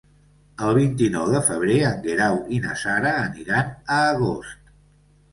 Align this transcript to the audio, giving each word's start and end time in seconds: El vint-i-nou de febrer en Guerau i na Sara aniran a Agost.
El 0.67 0.69
vint-i-nou 0.75 1.27
de 1.33 1.41
febrer 1.49 1.75
en 1.89 1.99
Guerau 2.05 2.37
i 2.55 2.61
na 2.63 2.73
Sara 2.85 3.11
aniran 3.25 3.69
a 3.97 3.99
Agost. 4.15 4.73